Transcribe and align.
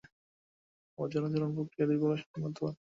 এদের 0.97 1.21
অযৌন 1.21 1.33
জনন 1.33 1.49
প্রক্রিয়া 1.57 1.85
দুই 1.89 1.97
প্রকারে 1.99 2.19
সম্পন্ন 2.21 2.43
হতে 2.45 2.59
পারে। 2.59 2.69